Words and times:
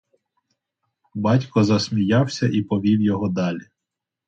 Батько 1.13 1.63
засміявся 1.63 2.47
і 2.47 2.61
повів 2.61 3.01
його 3.01 3.29
далі. 3.29 3.63